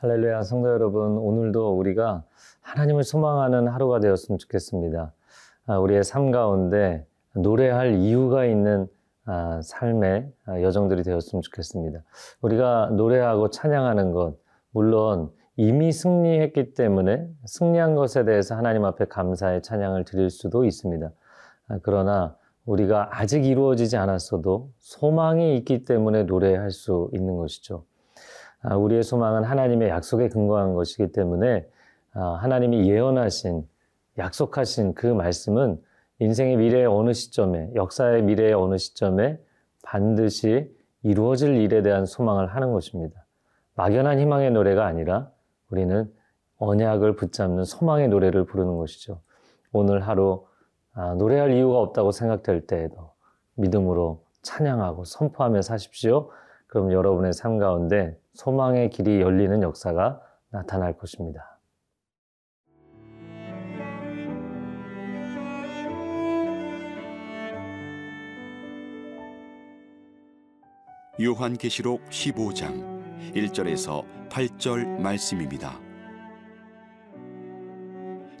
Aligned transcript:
할렐루야 0.00 0.44
성도 0.44 0.68
여러분 0.68 1.18
오늘도 1.18 1.76
우리가 1.76 2.22
하나님을 2.60 3.02
소망하는 3.02 3.66
하루가 3.66 3.98
되었으면 3.98 4.38
좋겠습니다. 4.38 5.12
아, 5.66 5.78
우리의 5.80 6.04
삶 6.04 6.30
가운데 6.30 7.04
노래할 7.34 7.94
이유가 7.94 8.44
있는 8.44 8.86
아, 9.24 9.60
삶의 9.60 10.32
아, 10.46 10.62
여정들이 10.62 11.02
되었으면 11.02 11.42
좋겠습니다. 11.42 12.04
우리가 12.42 12.90
노래하고 12.92 13.50
찬양하는 13.50 14.12
것 14.12 14.36
물론 14.70 15.32
이미 15.56 15.90
승리했기 15.90 16.74
때문에 16.74 17.28
승리한 17.46 17.96
것에 17.96 18.24
대해서 18.24 18.54
하나님 18.54 18.84
앞에 18.84 19.06
감사의 19.06 19.62
찬양을 19.62 20.04
드릴 20.04 20.30
수도 20.30 20.64
있습니다. 20.64 21.10
그러나 21.82 22.36
우리가 22.66 23.08
아직 23.18 23.44
이루어지지 23.44 23.96
않았어도 23.96 24.70
소망이 24.78 25.56
있기 25.56 25.84
때문에 25.84 26.22
노래할 26.22 26.70
수 26.70 27.10
있는 27.12 27.36
것이죠. 27.36 27.82
아, 28.62 28.76
우리의 28.76 29.02
소망은 29.02 29.44
하나님의 29.44 29.88
약속에 29.88 30.28
근거한 30.28 30.74
것이기 30.74 31.12
때문에 31.12 31.66
아, 32.12 32.38
하나님이 32.40 32.88
예언하신 32.88 33.66
약속하신 34.18 34.94
그 34.94 35.06
말씀은 35.06 35.80
인생의 36.18 36.56
미래의 36.56 36.86
어느 36.86 37.12
시점에 37.12 37.70
역사의 37.74 38.22
미래의 38.22 38.54
어느 38.54 38.76
시점에 38.76 39.38
반드시 39.82 40.74
이루어질 41.02 41.54
일에 41.56 41.82
대한 41.82 42.04
소망을 42.04 42.48
하는 42.48 42.72
것입니다. 42.72 43.24
막연한 43.74 44.18
희망의 44.18 44.50
노래가 44.50 44.86
아니라 44.86 45.30
우리는 45.70 46.12
언약을 46.58 47.14
붙잡는 47.14 47.64
소망의 47.64 48.08
노래를 48.08 48.44
부르는 48.44 48.76
것이죠. 48.76 49.20
오늘 49.72 50.06
하루 50.06 50.44
아, 50.94 51.14
노래할 51.14 51.52
이유가 51.52 51.78
없다고 51.78 52.10
생각될 52.10 52.66
때에도 52.66 53.12
믿음으로 53.54 54.24
찬양하고 54.42 55.04
선포하며 55.04 55.62
사십시오. 55.62 56.30
그럼 56.66 56.92
여러분의 56.92 57.32
삶 57.32 57.58
가운데 57.58 58.18
소망의 58.38 58.90
길이 58.90 59.20
열리는 59.20 59.60
역사가 59.62 60.22
나타날 60.50 60.96
것입니다. 60.96 61.58
요한계시록 71.20 72.04
15장 72.10 73.34
1절에서 73.34 74.04
8절 74.28 75.00
말씀입니다. 75.00 75.80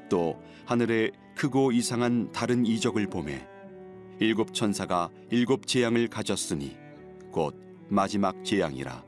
또 0.08 0.36
하늘에 0.64 1.10
크고 1.34 1.72
이상한 1.72 2.30
다른 2.30 2.64
이적을 2.64 3.08
보매 3.08 3.44
일곱 4.20 4.54
천사가 4.54 5.10
일곱 5.30 5.66
재앙을 5.66 6.06
가졌으니 6.06 6.76
곧 7.32 7.56
마지막 7.88 8.44
재앙이라 8.44 9.07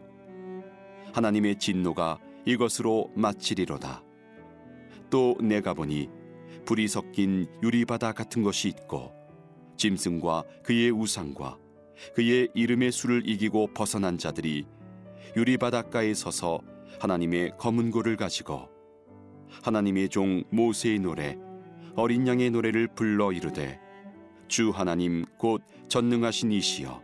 하나님의 1.12 1.58
진노가 1.58 2.18
이것으로 2.44 3.10
마치리로다. 3.14 4.02
또 5.10 5.36
내가 5.40 5.74
보니 5.74 6.08
불이 6.64 6.88
섞인 6.88 7.46
유리바다 7.62 8.12
같은 8.12 8.42
것이 8.42 8.68
있고 8.68 9.12
짐승과 9.76 10.44
그의 10.62 10.90
우상과 10.90 11.58
그의 12.14 12.48
이름의 12.54 12.92
수를 12.92 13.28
이기고 13.28 13.68
벗어난 13.74 14.18
자들이 14.18 14.66
유리바닷가에 15.36 16.14
서서 16.14 16.60
하나님의 17.00 17.52
검은 17.58 17.90
고를 17.90 18.16
가지고 18.16 18.68
하나님의 19.62 20.08
종 20.08 20.44
모세의 20.50 21.00
노래 21.00 21.36
어린 21.96 22.26
양의 22.26 22.50
노래를 22.50 22.88
불러 22.94 23.32
이르되 23.32 23.80
주 24.48 24.70
하나님 24.70 25.24
곧 25.38 25.62
전능하신 25.88 26.52
이시여 26.52 27.02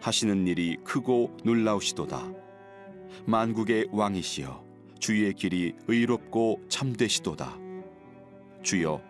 하시는 0.00 0.46
일이 0.46 0.76
크고 0.84 1.36
놀라우시도다 1.44 2.43
만국의 3.26 3.88
왕이시여 3.92 4.64
주의 4.98 5.32
길이 5.34 5.74
의롭고 5.88 6.62
참되시도다. 6.68 7.58
주여 8.62 9.02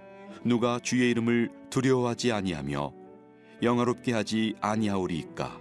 누가 0.45 0.79
주의 0.81 1.11
이름을 1.11 1.51
두려워하지 1.71 2.33
아니하며 2.33 2.93
영화롭게 3.63 4.13
하지 4.13 4.55
아니하오리이까? 4.61 5.61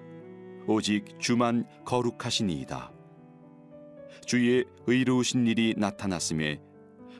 오직 0.67 1.19
주만 1.19 1.65
거룩하시니이다. 1.85 2.91
주의 4.25 4.65
의로우신 4.87 5.47
일이 5.47 5.73
나타났음에 5.77 6.59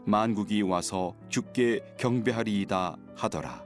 만국이 0.05 0.61
와서 0.61 1.16
주께 1.29 1.81
경배하리이다 1.97 2.97
하더라. 3.16 3.63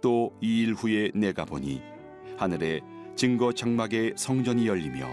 또 0.00 0.32
이 0.40 0.62
일 0.62 0.74
후에 0.74 1.10
내가 1.14 1.44
보니 1.44 1.80
하늘에 2.36 2.80
증거 3.14 3.52
장막의 3.52 4.14
성전이 4.16 4.66
열리며 4.66 5.06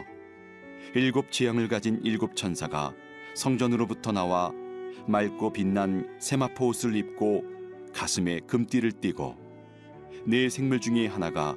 일곱 0.96 1.32
지향을 1.32 1.68
가진 1.68 2.00
일곱 2.04 2.36
천사가 2.36 2.94
성전으로부터 3.36 4.12
나와 4.12 4.52
맑고 5.08 5.54
빛난 5.54 6.18
세마포 6.20 6.70
옷을 6.70 6.96
입고 6.96 7.44
가슴에 7.94 8.40
금띠를 8.42 8.94
띠고 8.94 9.36
네 10.26 10.50
생물 10.50 10.82
중에 10.82 11.06
하나가 11.06 11.56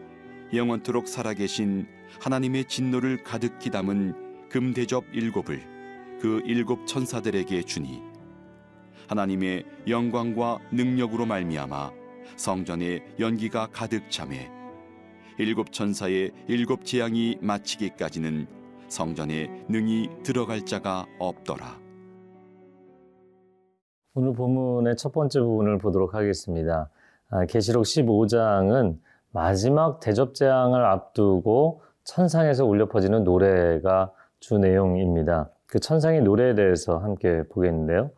영원토록 0.53 1.09
살아계신 1.09 1.87
하나님의 2.21 2.67
진노를 2.67 3.23
가득히 3.25 3.71
담은 3.71 4.49
금대접 4.51 5.05
일곱을 5.15 5.63
그 6.21 6.43
일곱 6.45 6.87
천사들에게 6.87 7.63
주니 7.63 8.03
하나님의 9.09 9.65
영광과 9.89 10.59
능력으로 10.71 11.25
말미암아 11.25 11.91
성전에 12.37 13.01
연기가 13.19 13.67
가득 13.73 14.11
참해 14.11 14.51
일곱 15.39 15.73
천사의 15.73 16.33
일곱 16.49 16.85
재앙이 16.85 17.39
마치기까지는 17.41 18.62
성전에 18.93 19.49
능히 19.71 20.11
들어갈 20.23 20.67
자가 20.67 21.07
없더라. 21.19 21.81
오늘 24.15 24.35
본문의 24.35 24.97
첫 24.97 25.13
번째 25.13 25.41
부분을 25.41 25.79
보도록 25.79 26.15
하겠습니다. 26.15 26.91
아, 27.31 27.47
계시록 27.47 27.85
15장은 27.85 28.99
마지막 29.31 29.99
대접 30.01 30.35
재앙을 30.35 30.85
앞두고 30.85 31.81
천상에서 32.05 32.67
울려 32.67 32.89
퍼지는 32.89 33.25
노래가 33.25 34.13
주 34.41 34.59
내용입니다. 34.59 35.49
그 35.67 35.81
천상의 35.81 36.21
노래에 36.21 36.55
대해서 36.55 36.99
함께 36.99 37.45
보겠는데요. 37.49 38.11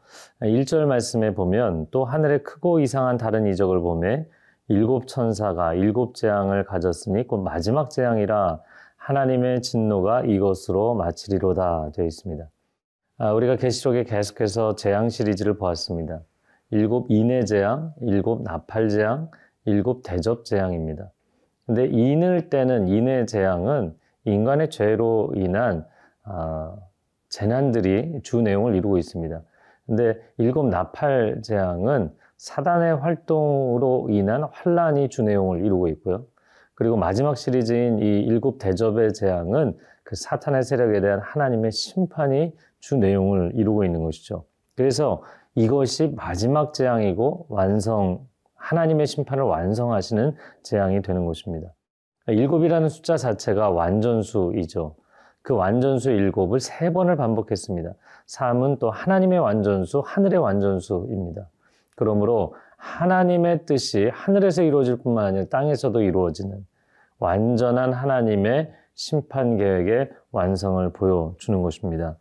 1절 0.42 0.86
말씀에 0.86 1.34
보면 1.34 1.86
또 1.92 2.04
하늘에 2.04 2.38
크고 2.38 2.80
이상한 2.80 3.16
다른 3.16 3.46
이적을 3.46 3.78
보매 3.78 4.26
일곱 4.66 5.06
천사가 5.06 5.74
일곱 5.74 6.16
재앙을 6.16 6.64
가졌으니 6.64 7.28
곧 7.28 7.42
마지막 7.42 7.90
재앙이라 7.90 8.58
하나님의 9.04 9.60
진노가 9.60 10.22
이것으로 10.22 10.94
마치리로다 10.94 11.90
되어 11.94 12.06
있습니다. 12.06 12.48
아, 13.18 13.32
우리가 13.34 13.56
계시록에 13.56 14.04
계속해서 14.04 14.76
재앙 14.76 15.10
시리즈를 15.10 15.58
보았습니다. 15.58 16.22
일곱 16.70 17.10
인해 17.10 17.44
재앙, 17.44 17.92
일곱 18.00 18.42
나팔 18.42 18.88
재앙, 18.88 19.30
일곱 19.66 20.02
대접 20.04 20.46
재앙입니다. 20.46 21.10
근데 21.66 21.84
인을 21.86 22.48
때는 22.48 22.88
인해 22.88 23.26
재앙은 23.26 23.94
인간의 24.24 24.70
죄로 24.70 25.32
인한 25.34 25.86
아, 26.22 26.74
재난들이 27.28 28.20
주 28.22 28.40
내용을 28.40 28.74
이루고 28.74 28.96
있습니다. 28.96 29.42
근데 29.86 30.18
일곱 30.38 30.68
나팔 30.68 31.42
재앙은 31.42 32.10
사단의 32.38 32.96
활동으로 32.96 34.08
인한 34.08 34.44
환란이 34.50 35.10
주 35.10 35.22
내용을 35.22 35.62
이루고 35.62 35.88
있고요. 35.88 36.24
그리고 36.74 36.96
마지막 36.96 37.36
시리즈인 37.36 37.98
이 37.98 38.22
일곱 38.22 38.58
대접의 38.58 39.12
재앙은 39.12 39.76
그 40.02 40.16
사탄의 40.16 40.62
세력에 40.62 41.00
대한 41.00 41.20
하나님의 41.20 41.72
심판이 41.72 42.52
주 42.80 42.96
내용을 42.96 43.52
이루고 43.54 43.84
있는 43.84 44.02
것이죠. 44.04 44.44
그래서 44.76 45.22
이것이 45.54 46.12
마지막 46.16 46.74
재앙이고 46.74 47.46
완성, 47.48 48.26
하나님의 48.56 49.06
심판을 49.06 49.44
완성하시는 49.44 50.34
재앙이 50.62 51.02
되는 51.02 51.26
것입니다. 51.26 51.68
일곱이라는 52.26 52.88
숫자 52.88 53.16
자체가 53.16 53.70
완전수이죠. 53.70 54.96
그 55.42 55.54
완전수 55.54 56.10
일곱을 56.10 56.58
세 56.58 56.92
번을 56.92 57.16
반복했습니다. 57.16 57.92
3은 58.26 58.78
또 58.78 58.90
하나님의 58.90 59.38
완전수, 59.38 60.02
하늘의 60.04 60.40
완전수입니다. 60.40 61.48
그러므로 61.96 62.54
하나님의 62.84 63.64
뜻이 63.64 64.10
하늘에서 64.12 64.62
이루어질 64.62 64.96
뿐만 64.96 65.24
아니라 65.24 65.44
땅에서도 65.46 66.02
이루어지는 66.02 66.66
완전한 67.18 67.92
하나님의 67.92 68.72
심판 68.94 69.56
계획의 69.56 70.10
완성을 70.30 70.86
보여주는 70.92 71.62
것입니다. 71.62 72.16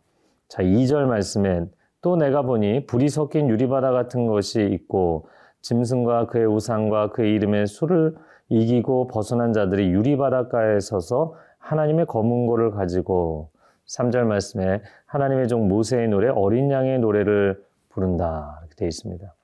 자, 0.48 0.62
2절 0.62 1.04
말씀에 1.04 1.66
또 2.00 2.16
내가 2.16 2.42
보니 2.42 2.86
불이 2.86 3.08
섞인 3.10 3.48
유리바다 3.48 3.92
같은 3.92 4.26
것이 4.26 4.62
있고 4.72 5.28
짐승과 5.60 6.26
그의 6.26 6.46
우상과 6.46 7.10
그의 7.10 7.34
이름의 7.34 7.66
수를 7.66 8.14
이기고 8.48 9.08
벗어난 9.08 9.52
자들이 9.52 9.90
유리바닷가에 9.90 10.80
서서 10.80 11.34
하나님의 11.58 12.06
검은 12.06 12.46
고를 12.46 12.70
가지고 12.70 13.50
3절 13.86 14.24
말씀에 14.24 14.82
하나님의 15.06 15.48
종 15.48 15.68
모세의 15.68 16.08
노래 16.08 16.28
어린 16.28 16.70
양의 16.70 16.98
노래를 16.98 17.62
부른다 17.90 18.58
이렇게 18.62 18.76
되어 18.76 18.88
있습니다. 18.88 19.34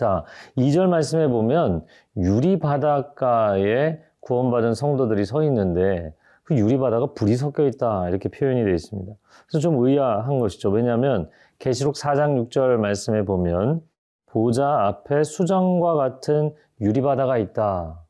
자, 0.00 0.24
2절 0.56 0.88
말씀에 0.88 1.28
보면 1.28 1.84
유리 2.16 2.58
바닷가에 2.58 3.98
구원받은 4.20 4.72
성도들이 4.72 5.26
서 5.26 5.42
있는데 5.42 6.14
그그 6.44 6.58
유리 6.58 6.78
바다가 6.78 7.12
불이 7.12 7.36
섞여 7.36 7.66
있다 7.66 8.08
이렇게 8.08 8.30
표현이 8.30 8.64
되어 8.64 8.72
있습니다. 8.72 9.12
그래서 9.46 9.58
좀 9.58 9.84
의아한 9.84 10.38
것이죠. 10.38 10.70
왜냐하면 10.70 11.28
계시록 11.58 11.96
4장 11.96 12.48
6절 12.48 12.78
말씀에 12.78 13.26
보면 13.26 13.82
보좌 14.24 14.86
앞에 14.86 15.22
수정과 15.22 15.96
같은 15.96 16.54
유리 16.80 17.02
바다가 17.02 17.36
있다. 17.36 18.02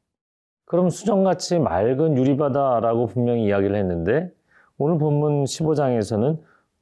그럼 0.66 0.90
수정같이 0.90 1.58
맑은 1.58 2.16
유리 2.16 2.36
바다라고 2.36 3.06
분명히 3.06 3.46
이야기를 3.46 3.74
했는데 3.74 4.30
오늘 4.78 4.96
본문 4.96 5.42
15장에서는 5.42 6.38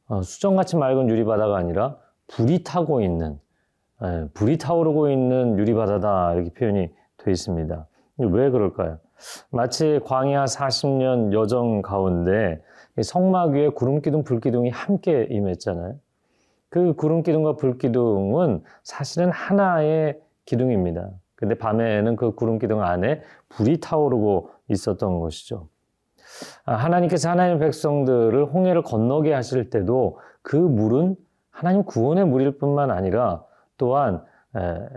어, 0.09 0.21
수정같이 0.21 0.77
맑은 0.77 1.09
유리 1.09 1.25
바다가 1.25 1.57
아니라 1.57 1.97
불이 2.27 2.63
타고 2.63 3.01
있는 3.01 3.33
예, 3.33 3.48
불이 4.35 4.59
타오르고 4.59 5.11
있는 5.11 5.59
유리바다다 5.59 6.35
이렇게 6.35 6.51
표현이 6.51 6.91
되어 7.19 7.33
있습니다. 7.33 7.87
왜 8.19 8.51
그럴까요? 8.51 8.99
마치 9.51 10.01
광야 10.05 10.45
40년 10.45 11.33
여정 11.33 11.83
가운데 11.83 12.63
성막 13.01 13.51
위에 13.51 13.69
구름 13.71 14.01
기둥, 14.01 14.25
불 14.25 14.41
기둥이 14.41 14.71
함께 14.71 15.27
임했잖아요. 15.31 15.95
그 16.69 16.95
구름 16.95 17.23
기둥과 17.23 17.57
불 17.57 17.79
기둥은 17.79 18.63
사실은 18.83 19.31
하나의 19.31 20.21
기둥입니다. 20.45 21.09
근데 21.35 21.57
밤에는 21.57 22.17
그 22.17 22.35
구름 22.35 22.59
기둥 22.59 22.83
안에 22.83 23.23
불이 23.49 23.81
타오르고 23.81 24.51
있었던 24.69 25.21
것이죠. 25.21 25.69
아, 26.65 26.75
하나님께서 26.75 27.31
하나님의 27.31 27.61
백성들을 27.61 28.45
홍해를 28.47 28.83
건너게 28.83 29.33
하실 29.33 29.71
때도 29.71 30.19
그 30.43 30.57
물은 30.57 31.17
하나님 31.51 31.85
구원의 31.85 32.27
물일 32.27 32.59
뿐만 32.59 32.91
아니라 32.91 33.45
또한 33.79 34.23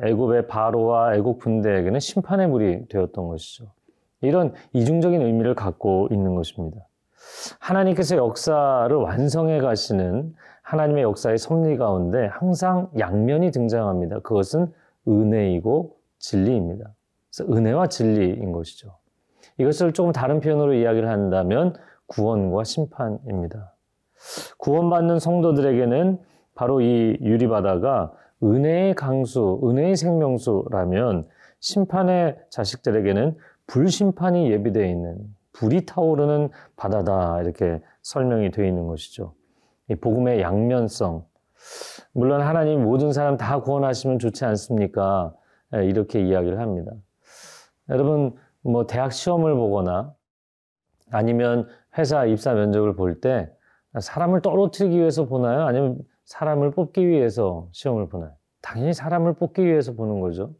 애굽의 0.03 0.47
바로와 0.47 1.15
애굽 1.15 1.39
군대에게는 1.39 1.99
심판의 1.99 2.47
물이 2.47 2.87
되었던 2.89 3.27
것이죠. 3.27 3.71
이런 4.21 4.53
이중적인 4.73 5.21
의미를 5.21 5.55
갖고 5.55 6.07
있는 6.11 6.35
것입니다. 6.35 6.79
하나님께서 7.59 8.17
역사를 8.17 8.95
완성해 8.95 9.59
가시는 9.59 10.33
하나님의 10.63 11.03
역사의 11.03 11.37
섭리 11.37 11.77
가운데 11.77 12.27
항상 12.27 12.89
양면이 12.97 13.51
등장합니다. 13.51 14.19
그것은 14.19 14.71
은혜이고 15.07 15.95
진리입니다. 16.19 16.91
그래서 17.29 17.51
은혜와 17.51 17.87
진리인 17.87 18.51
것이죠. 18.51 18.95
이것을 19.57 19.93
조금 19.93 20.11
다른 20.11 20.39
표현으로 20.39 20.73
이야기를 20.73 21.09
한다면 21.09 21.73
구원과 22.07 22.63
심판입니다. 22.63 23.73
구원받는 24.57 25.19
성도들에게는 25.19 26.19
바로 26.55 26.81
이 26.81 27.17
유리바다가 27.21 28.13
은혜의 28.43 28.95
강수, 28.95 29.61
은혜의 29.63 29.95
생명수라면 29.95 31.27
심판의 31.59 32.37
자식들에게는 32.49 33.37
불심판이 33.67 34.51
예비되어 34.51 34.85
있는 34.85 35.17
불이 35.53 35.85
타오르는 35.85 36.49
바다다 36.75 37.41
이렇게 37.41 37.81
설명이 38.01 38.51
되어 38.51 38.65
있는 38.65 38.87
것이죠. 38.87 39.33
이 39.89 39.95
복음의 39.95 40.41
양면성. 40.41 41.25
물론 42.13 42.41
하나님 42.41 42.83
모든 42.83 43.13
사람 43.13 43.37
다 43.37 43.61
구원하시면 43.61 44.19
좋지 44.19 44.45
않습니까? 44.45 45.33
예, 45.75 45.85
이렇게 45.85 46.21
이야기를 46.21 46.59
합니다. 46.59 46.91
여러분 47.89 48.35
뭐 48.61 48.87
대학 48.87 49.11
시험을 49.13 49.55
보거나 49.55 50.13
아니면 51.11 51.67
회사 51.97 52.25
입사 52.25 52.53
면접을 52.53 52.95
볼 52.95 53.19
때 53.21 53.49
사람을 53.99 54.41
떨어뜨리기 54.41 54.97
위해서 54.97 55.25
보나요? 55.25 55.63
아니면 55.63 55.99
사람을 56.31 56.71
뽑기 56.71 57.05
위해서 57.07 57.67
시험을 57.73 58.07
보나요? 58.07 58.31
당연히 58.61 58.93
사람을 58.93 59.33
뽑기 59.33 59.65
위해서 59.65 59.93
보는 59.93 60.21
거죠. 60.21 60.53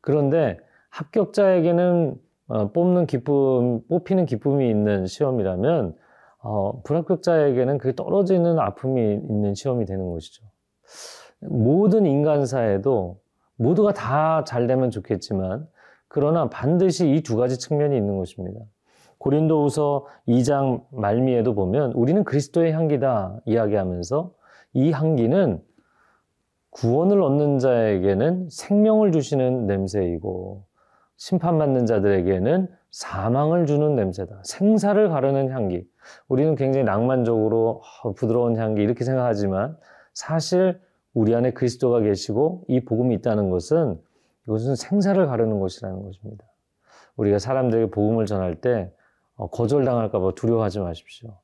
그런데 0.00 0.58
합격자에게는 0.90 2.14
어, 2.48 2.70
뽑는 2.72 3.06
기쁨, 3.06 3.80
뽑히는 3.88 4.26
기쁨이 4.26 4.68
있는 4.70 5.06
시험이라면 5.06 5.96
어, 6.44 6.82
불합격자에게는 6.82 7.78
그게 7.78 7.94
떨어지는 7.96 8.58
아픔이 8.60 9.14
있는 9.14 9.54
시험이 9.54 9.86
되는 9.86 10.08
것이죠. 10.12 10.44
모든 11.40 12.06
인간사에도 12.06 13.18
모두가 13.56 13.92
다 13.94 14.44
잘 14.44 14.66
되면 14.68 14.90
좋겠지만 14.90 15.66
그러나 16.06 16.48
반드시 16.48 17.08
이 17.10 17.22
두 17.22 17.36
가지 17.36 17.58
측면이 17.58 17.96
있는 17.96 18.18
것입니다. 18.18 18.60
고린도후서 19.18 20.06
2장 20.28 20.84
말미에도 20.90 21.54
보면 21.54 21.92
우리는 21.92 22.22
그리스도의 22.22 22.72
향기다 22.72 23.40
이야기하면서 23.46 24.32
이 24.74 24.90
향기는 24.90 25.62
구원을 26.70 27.22
얻는 27.22 27.58
자에게는 27.58 28.48
생명을 28.50 29.12
주시는 29.12 29.66
냄새이고 29.66 30.64
심판받는 31.16 31.86
자들에게는 31.86 32.68
사망을 32.90 33.66
주는 33.66 33.94
냄새다. 33.94 34.42
생사를 34.44 35.08
가르는 35.08 35.50
향기. 35.50 35.86
우리는 36.28 36.54
굉장히 36.56 36.84
낭만적으로 36.84 37.82
어, 38.02 38.12
부드러운 38.12 38.56
향기 38.56 38.82
이렇게 38.82 39.04
생각하지만 39.04 39.76
사실 40.14 40.80
우리 41.14 41.34
안에 41.34 41.52
그리스도가 41.52 42.00
계시고 42.00 42.64
이 42.68 42.84
복음이 42.84 43.14
있다는 43.16 43.50
것은 43.50 44.00
이것은 44.46 44.74
생사를 44.76 45.24
가르는 45.26 45.60
것이라는 45.60 46.02
것입니다. 46.02 46.44
우리가 47.16 47.38
사람들에게 47.38 47.90
복음을 47.90 48.26
전할 48.26 48.56
때 48.56 48.92
어, 49.36 49.48
거절당할까봐 49.48 50.32
두려워하지 50.34 50.80
마십시오. 50.80 51.38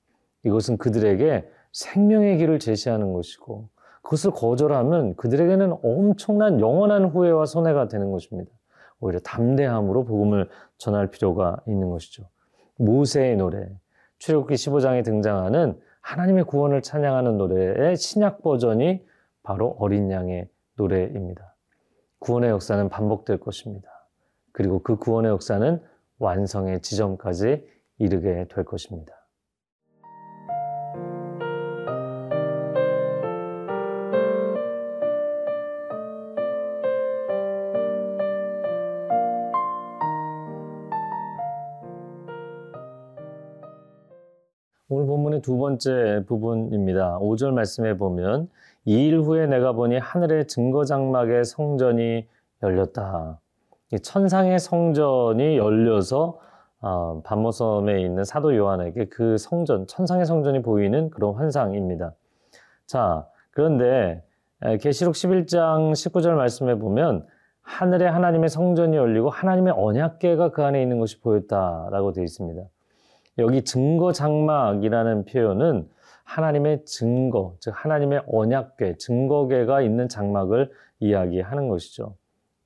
이것은 0.44 0.78
그들에게 0.78 1.48
생명의 1.72 2.38
길을 2.38 2.58
제시하는 2.58 3.12
것이고 3.12 3.68
그것을 4.02 4.30
거절하면 4.30 5.16
그들에게는 5.16 5.78
엄청난 5.82 6.60
영원한 6.60 7.06
후회와 7.06 7.46
손해가 7.46 7.88
되는 7.88 8.10
것입니다. 8.10 8.50
오히려 9.00 9.20
담대함으로 9.20 10.04
복음을 10.04 10.48
전할 10.76 11.10
필요가 11.10 11.58
있는 11.66 11.90
것이죠. 11.90 12.24
모세의 12.76 13.36
노래, 13.36 13.68
출애굽기 14.18 14.54
15장에 14.54 15.04
등장하는 15.04 15.78
하나님의 16.00 16.44
구원을 16.44 16.82
찬양하는 16.82 17.36
노래의 17.36 17.96
신약 17.96 18.42
버전이 18.42 19.04
바로 19.42 19.76
어린 19.78 20.10
양의 20.10 20.48
노래입니다. 20.76 21.54
구원의 22.20 22.50
역사는 22.50 22.88
반복될 22.88 23.38
것입니다. 23.38 23.90
그리고 24.52 24.82
그 24.82 24.96
구원의 24.96 25.30
역사는 25.32 25.82
완성의 26.18 26.80
지점까지 26.80 27.64
이르게 27.98 28.46
될 28.48 28.64
것입니다. 28.64 29.17
본문의 45.38 45.42
두 45.42 45.56
번째 45.58 46.24
부분입니다. 46.26 47.18
5절 47.20 47.52
말씀에 47.52 47.96
보면 47.96 48.48
이 48.84 49.08
일 49.08 49.20
후에 49.20 49.46
내가 49.46 49.72
보니 49.72 49.98
하늘의 49.98 50.46
증거장막의 50.46 51.44
성전이 51.44 52.26
열렸다. 52.62 53.40
천상의 54.02 54.58
성전이 54.58 55.56
열려서 55.56 56.38
어, 56.80 57.22
반모섬에 57.24 58.00
있는 58.00 58.24
사도 58.24 58.56
요한에게 58.56 59.06
그 59.06 59.36
성전, 59.36 59.86
천상의 59.86 60.26
성전이 60.26 60.62
보이는 60.62 61.10
그런 61.10 61.34
환상입니다. 61.34 62.12
자, 62.86 63.26
그런데 63.50 64.22
계시록 64.80 65.14
11장 65.14 65.92
19절 65.92 66.34
말씀에 66.34 66.76
보면 66.76 67.26
하늘에 67.62 68.06
하나님의 68.06 68.48
성전이 68.48 68.96
열리고 68.96 69.28
하나님의 69.28 69.74
언약궤가 69.76 70.52
그 70.52 70.62
안에 70.64 70.80
있는 70.80 70.98
것이 70.98 71.20
보였다라고 71.20 72.12
되어 72.12 72.24
있습니다. 72.24 72.62
여기 73.38 73.62
증거 73.62 74.12
장막이라는 74.12 75.24
표현은 75.26 75.88
하나님의 76.24 76.84
증거, 76.84 77.54
즉 77.60 77.72
하나님의 77.74 78.22
언약궤, 78.30 78.96
증거궤가 78.98 79.80
있는 79.80 80.08
장막을 80.08 80.70
이야기하는 81.00 81.68
것이죠. 81.68 82.16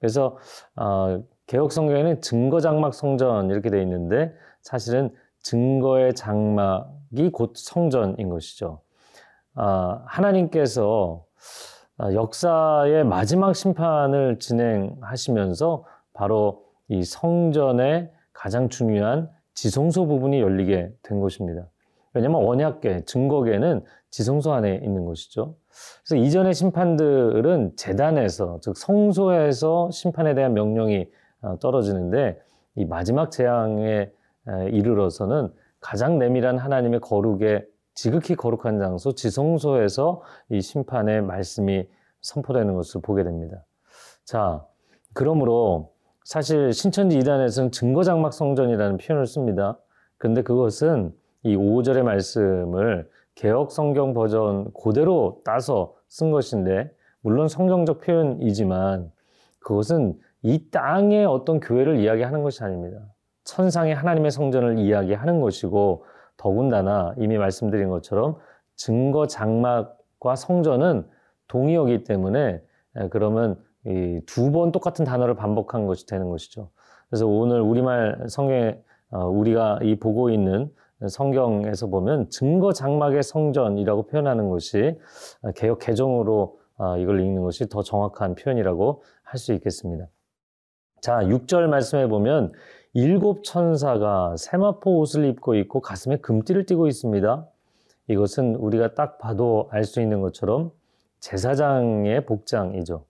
그래서 0.01 0.37
어, 0.75 1.23
개혁 1.47 1.71
성경에는 1.71 2.21
증거 2.23 2.59
장막 2.59 2.95
성전 2.95 3.51
이렇게 3.51 3.71
되어 3.71 3.81
있는데 3.83 4.35
사실은 4.63 5.15
증거의 5.41 6.15
장막이 6.15 7.31
곧 7.33 7.53
성전인 7.55 8.29
것이죠. 8.29 8.81
어, 9.55 10.03
하나님께서 10.07 11.25
어, 11.99 12.15
역사의 12.15 13.05
마지막 13.05 13.55
심판을 13.55 14.39
진행하시면서 14.39 15.85
바로 16.15 16.65
이 16.89 17.05
성전의 17.05 18.11
가장 18.33 18.69
중요한 18.69 19.31
지성소 19.63 20.09
부분이 20.09 20.41
열리게 20.41 20.93
된 21.05 21.21
것입니다. 21.21 21.69
왜냐하면 22.15 22.45
언약계, 22.45 23.05
증거계는 23.05 23.85
지성소 24.11 24.53
안에 24.53 24.81
있는 24.83 25.05
것이죠. 25.05 25.55
그래서 26.05 26.21
이전의 26.21 26.53
심판들은 26.53 27.77
재단에서, 27.77 28.59
즉 28.61 28.77
성소에서 28.77 29.93
심판에 29.93 30.35
대한 30.35 30.55
명령이 30.55 31.09
어, 31.43 31.59
떨어지는데 31.61 32.41
이 32.75 32.85
마지막 32.87 33.31
재앙에 33.31 34.11
이르러서는 34.73 35.53
가장 35.79 36.19
내밀한 36.19 36.59
하나님의 36.59 36.99
거룩의 36.99 37.65
지극히 37.95 38.35
거룩한 38.35 38.81
장소, 38.81 39.15
지성소에서 39.15 40.23
이 40.49 40.61
심판의 40.61 41.23
말씀이 41.23 41.87
선포되는 42.23 42.75
것을 42.75 43.01
보게 43.01 43.23
됩니다. 43.23 43.65
자, 44.25 44.67
그러므로 45.15 45.93
사실 46.25 46.73
신천지 46.73 47.19
이단에서는 47.19 47.73
증거장막 47.73 48.33
성전이라는 48.33 48.99
표현을 48.99 49.27
씁니다. 49.27 49.79
그런데 50.19 50.43
그것은 50.43 51.13
이 51.43 51.57
5절의 51.57 52.03
말씀을 52.03 53.09
개혁 53.35 53.73
성경 53.73 54.15
버전 54.15 54.73
그대로 54.73 55.41
따서 55.45 55.95
쓴 56.09 56.31
것인데 56.31 56.93
물론 57.21 57.49
성경적 57.49 58.01
표현이지만 58.01 59.11
그것은 59.61 60.19
이 60.43 60.71
땅의 60.71 61.25
어떤 61.25 61.61
교회를 61.61 61.99
이야기하는 62.01 62.43
것이 62.43 62.63
아닙니다. 62.63 62.99
천상의 63.45 63.95
하나님의 63.95 64.31
성전을 64.31 64.79
이야기하는 64.79 65.41
것이고 65.41 66.05
더군다나 66.37 67.15
이미 67.19 67.39
말씀드린 67.39 67.89
것처럼 67.89 68.37
증거 68.77 69.27
장막과 69.27 70.37
성전은 70.37 71.07
동의어기 71.49 72.05
때문에 72.05 72.63
그러면 73.11 73.59
두 74.27 74.53
번 74.53 74.73
똑같은 74.73 75.05
단어를 75.05 75.35
반복한 75.35 75.87
것이 75.87 76.07
되는 76.07 76.29
것이죠. 76.29 76.71
그래서 77.09 77.27
오늘 77.27 77.61
우리말 77.61 78.27
성경에 78.29 78.79
어, 79.11 79.27
우리가 79.29 79.81
이 79.83 79.97
보고 79.99 80.31
있는 80.31 80.71
성경에서 81.09 81.89
보면 81.89 82.31
증거 82.31 82.73
장막의 82.73 83.23
성전이라고 83.23 84.07
표현하는 84.07 84.49
것이 84.49 84.99
개혁 85.57 85.81
개정으로 85.81 86.59
어, 86.79 86.97
이걸 86.97 87.21
읽는 87.21 87.43
것이 87.43 87.69
더 87.69 87.83
정확한 87.83 88.35
표현이라고 88.37 89.03
할 89.25 89.39
수 89.39 89.53
있겠습니다. 89.55 90.07
자, 91.01 91.19
6절 91.21 91.67
말씀해 91.67 92.09
보면 92.09 92.53
일곱 92.95 93.45
천사가 93.45 94.37
세마포 94.37 94.99
옷을 94.99 95.25
입고 95.25 95.55
있고 95.57 95.81
가슴에 95.81 96.17
금띠를 96.19 96.67
띠고 96.67 96.87
있습니다. 96.87 97.47
이것은 98.09 98.57
우리가 98.57 98.95
딱 98.95 99.19
봐도 99.19 99.69
알 99.71 99.85
수 99.85 100.01
있는 100.01 100.21
것처럼 100.21 100.71
제사장의 101.21 102.27
복장이죠. 102.27 103.05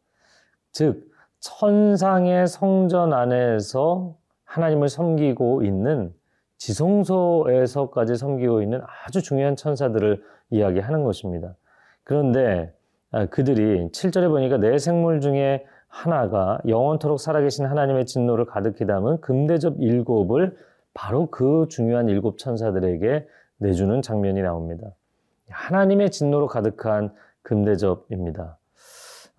즉, 0.73 1.11
천상의 1.41 2.47
성전 2.47 3.13
안에서 3.13 4.17
하나님을 4.45 4.89
섬기고 4.89 5.63
있는 5.65 6.13
지성소에서까지 6.59 8.17
섬기고 8.17 8.63
있는 8.63 8.81
아주 9.05 9.23
중요한 9.23 9.57
천사들을 9.57 10.23
이야기하는 10.51 11.03
것입니다. 11.03 11.57
그런데 12.05 12.73
아, 13.11 13.27
그들이 13.27 13.89
7절에 13.89 14.29
보니까 14.29 14.59
내 14.59 14.79
생물 14.79 15.21
중에 15.21 15.67
하나가 15.89 16.59
영원토록 16.67 17.21
살아계신 17.21 17.67
하나님의 17.67 18.07
진노를 18.07 18.47
가득히 18.47 18.87
담은 18.87 19.21
금대접 19.21 19.75
일곱을 19.79 20.57
바로 20.95 21.27
그 21.27 21.67
중요한 21.69 22.09
일곱 22.09 22.39
천사들에게 22.39 23.27
내주는 23.59 24.01
장면이 24.01 24.41
나옵니다. 24.43 24.89
하나님의 25.51 26.11
진노로 26.11 26.47
가득한 26.47 27.13
금대접입니다. 27.43 28.57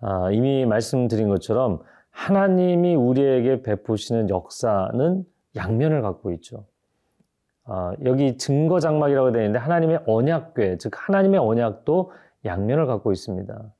아, 0.06 0.30
이미 0.30 0.66
말씀드린 0.66 1.30
것처럼 1.30 1.80
하나님이 2.10 2.94
우리에게 2.94 3.62
베푸시는 3.62 4.28
역사는 4.28 5.24
양면을 5.56 6.02
갖고 6.02 6.30
있죠. 6.32 6.66
아, 7.64 7.94
여기 8.04 8.36
증거 8.36 8.80
장막이라고 8.80 9.32
되어 9.32 9.40
있는데 9.40 9.58
하나님의 9.58 10.00
언약궤, 10.06 10.76
즉 10.76 10.92
하나님의 10.94 11.40
언약도 11.40 12.12
양면을 12.44 12.86
갖고 12.86 13.12
있습니다. 13.12 13.72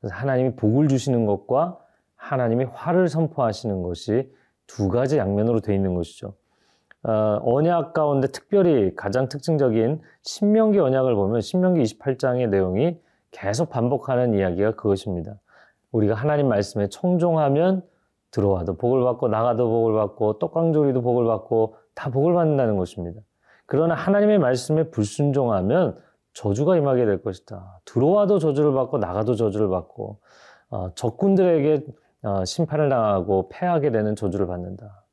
그래서 0.00 0.14
하나님이 0.14 0.56
복을 0.56 0.88
주시는 0.88 1.24
것과 1.24 1.78
하나님이 2.16 2.64
화를 2.64 3.08
선포하시는 3.08 3.82
것이 3.82 4.30
두 4.66 4.90
가지 4.90 5.16
양면으로 5.16 5.60
되어 5.60 5.74
있는 5.74 5.94
것이죠. 5.94 6.34
어, 7.04 7.40
언약 7.44 7.94
가운데 7.94 8.28
특별히 8.28 8.94
가장 8.94 9.30
특징적인 9.30 10.02
신명기 10.20 10.78
언약을 10.78 11.14
보면 11.14 11.40
신명기 11.40 11.82
28장의 11.82 12.50
내용이 12.50 13.00
계속 13.30 13.70
반복하는 13.70 14.34
이야기가 14.34 14.72
그것입니다. 14.72 15.38
우리가 15.92 16.14
하나님 16.14 16.48
말씀에 16.48 16.88
청종하면 16.88 17.82
들어와도 18.30 18.76
복을 18.76 19.04
받고 19.04 19.28
나가도 19.28 19.68
복을 19.68 19.94
받고 19.94 20.38
떡강조리도 20.38 21.02
복을 21.02 21.26
받고 21.26 21.76
다 21.94 22.10
복을 22.10 22.34
받는다는 22.34 22.76
것입니다. 22.76 23.20
그러나 23.66 23.94
하나님의 23.94 24.38
말씀에 24.38 24.90
불순종하면 24.90 25.98
저주가 26.34 26.76
임하게 26.76 27.04
될 27.04 27.22
것이다. 27.22 27.80
들어와도 27.84 28.38
저주를 28.38 28.72
받고 28.72 28.98
나가도 28.98 29.34
저주를 29.34 29.68
받고 29.68 30.18
어, 30.70 30.94
적군들에게 30.94 31.86
어, 32.22 32.44
심판을 32.44 32.88
당하고 32.88 33.50
패하게 33.50 33.90
되는 33.90 34.16
저주를 34.16 34.46
받는다. 34.46 35.04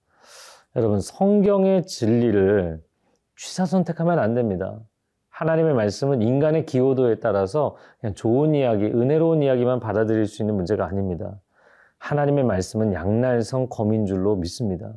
여러분 0.75 1.01
성경의 1.01 1.85
진리를 1.85 2.81
취사 3.35 3.65
선택하면 3.65 4.19
안 4.19 4.33
됩니다. 4.33 4.79
하나님의 5.39 5.73
말씀은 5.73 6.21
인간의 6.21 6.65
기호도에 6.65 7.21
따라서 7.21 7.77
그냥 8.01 8.13
좋은 8.13 8.53
이야기, 8.55 8.83
은혜로운 8.83 9.41
이야기만 9.41 9.79
받아들일 9.79 10.25
수 10.25 10.41
있는 10.41 10.55
문제가 10.55 10.85
아닙니다. 10.85 11.39
하나님의 11.97 12.43
말씀은 12.43 12.91
양날성 12.91 13.67
검인 13.69 14.05
줄로 14.05 14.35
믿습니다. 14.35 14.91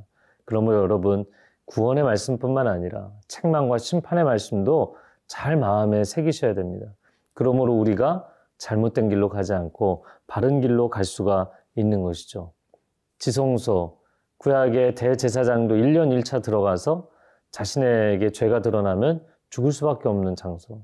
그러므로 0.45 0.83
여러분 0.83 1.25
구원의 1.67 2.03
말씀뿐만 2.03 2.67
아니라 2.67 3.13
책망과 3.29 3.79
심판의 3.79 4.25
말씀도 4.25 4.97
잘 5.29 5.57
마음에 5.57 6.03
새기셔야 6.03 6.55
됩니다. 6.55 6.87
그러므로 7.35 7.75
우리가 7.75 8.29
잘못된 8.59 9.11
길로 9.11 9.29
가지 9.29 9.53
않고 9.53 10.05
바른 10.27 10.61
길로 10.61 10.91
갈 10.91 11.05
수가 11.05 11.53
있는 11.77 12.03
것이죠. 12.03 12.53
지성소, 13.21 13.97
구약의 14.39 14.97
대제사장도 14.97 15.77
1년 15.77 16.09
1차 16.21 16.43
들어가서 16.43 17.09
자신에게 17.53 18.33
죄가 18.33 18.61
드러나면 18.61 19.25
죽을 19.53 19.71
수밖에 19.71 20.09
없는 20.09 20.35
장소. 20.35 20.83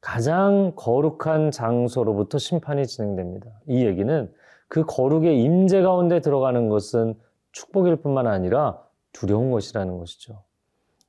가장 0.00 0.72
거룩한 0.74 1.52
장소로부터 1.52 2.38
심판이 2.38 2.86
진행됩니다. 2.88 3.48
이 3.68 3.86
얘기는 3.86 4.34
그 4.66 4.84
거룩의 4.84 5.40
임재 5.40 5.80
가운데 5.82 6.20
들어가는 6.20 6.68
것은 6.68 7.14
축복일 7.52 7.96
뿐만 7.96 8.26
아니라 8.26 8.82
두려운 9.12 9.52
것이라는 9.52 9.96
것이죠. 9.96 10.42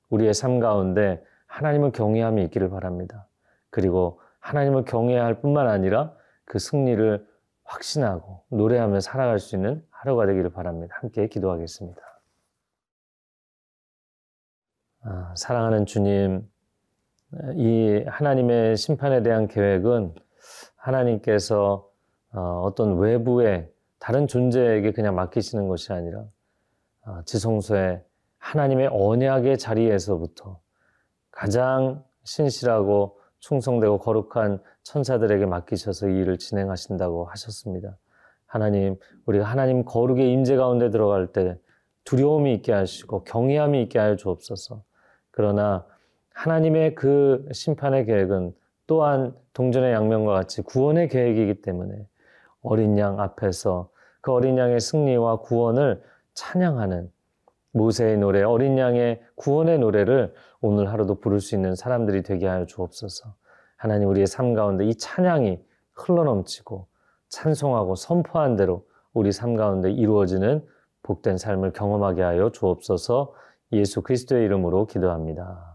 우리의 0.09 0.35
삶 0.35 0.59
가운데 0.59 1.23
하나님을 1.47 1.91
경외함이 1.91 2.43
있기를 2.43 2.69
바랍니다. 2.69 3.27
그리고 3.71 4.21
하나님을 4.39 4.85
경외할 4.85 5.41
뿐만 5.41 5.67
아니라 5.67 6.13
그 6.45 6.59
승리를 6.59 7.27
확신하고 7.63 8.43
노래하며 8.49 8.99
살아갈 8.99 9.39
수 9.39 9.55
있는 9.55 9.83
하루가 9.89 10.27
되기를 10.27 10.51
바랍니다. 10.51 10.95
함께 10.99 11.27
기도하겠습니다. 11.27 11.99
아, 15.01 15.33
사랑하는 15.35 15.87
주님, 15.87 16.47
이 17.55 18.03
하나님의 18.07 18.77
심판에 18.77 19.21
대한 19.23 19.47
계획은 19.47 20.13
하나님께서 20.75 21.89
어, 22.33 22.61
어떤 22.63 22.97
외부의 22.97 23.69
다른 23.99 24.27
존재에게 24.27 24.91
그냥 24.91 25.15
맡기시는 25.15 25.67
것이 25.67 25.91
아니라 25.93 26.25
어, 27.05 27.21
지성소에 27.25 28.03
하나님의 28.37 28.89
언약의 28.91 29.57
자리에서부터 29.57 30.59
가장 31.31 32.03
신실하고 32.23 33.19
충성되고 33.39 33.99
거룩한 33.99 34.61
천사들에게 34.83 35.45
맡기셔서 35.45 36.09
이 36.09 36.19
일을 36.19 36.37
진행하신다고 36.37 37.25
하셨습니다. 37.25 37.97
하나님, 38.45 38.97
우리가 39.25 39.45
하나님 39.45 39.83
거룩의 39.83 40.31
임재 40.31 40.55
가운데 40.55 40.89
들어갈 40.89 41.27
때 41.27 41.57
두려움이 42.05 42.53
있게 42.55 42.71
하시고 42.71 43.23
경외함이 43.23 43.81
있게 43.83 43.99
하여 43.99 44.15
주옵소서. 44.15 44.83
그러나 45.31 45.85
하나님의 46.35 46.95
그 46.95 47.47
심판의 47.51 48.05
계획은 48.05 48.53
또한 48.87 49.33
동전의 49.53 49.93
양면과 49.93 50.33
같이 50.33 50.61
구원의 50.61 51.07
계획이기 51.09 51.61
때문에 51.61 52.07
어린 52.61 52.97
양 52.97 53.19
앞에서 53.19 53.89
그 54.21 54.31
어린 54.31 54.57
양의 54.57 54.79
승리와 54.79 55.37
구원을 55.37 56.03
찬양하는 56.33 57.11
모세의 57.71 58.17
노래, 58.17 58.43
어린 58.43 58.77
양의 58.77 59.21
구원의 59.35 59.79
노래를 59.79 60.33
오늘 60.61 60.91
하루도 60.91 61.19
부를 61.19 61.39
수 61.39 61.55
있는 61.55 61.75
사람들이 61.75 62.23
되게 62.23 62.47
하여 62.47 62.65
주옵소서. 62.65 63.33
하나님 63.77 64.09
우리의 64.09 64.27
삶 64.27 64.53
가운데 64.53 64.85
이 64.85 64.95
찬양이 64.95 65.59
흘러넘치고 65.93 66.87
찬송하고 67.29 67.95
선포한 67.95 68.55
대로 68.55 68.85
우리 69.13 69.31
삶 69.31 69.55
가운데 69.55 69.91
이루어지는 69.91 70.65
복된 71.03 71.37
삶을 71.37 71.71
경험하게 71.73 72.21
하여 72.21 72.49
주옵소서 72.49 73.33
예수 73.73 74.01
그리스도의 74.01 74.45
이름으로 74.45 74.87
기도합니다. 74.87 75.74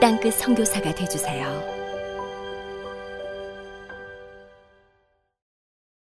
땅끝 0.00 0.34
선교사가 0.34 0.94
되주세요. 0.94 1.75